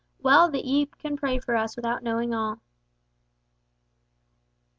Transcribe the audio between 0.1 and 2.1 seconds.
Well that ye can pray for us without